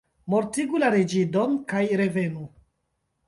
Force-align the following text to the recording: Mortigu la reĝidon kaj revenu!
Mortigu 0.33 0.79
la 0.83 0.87
reĝidon 0.95 1.53
kaj 1.73 1.83
revenu! 2.03 2.47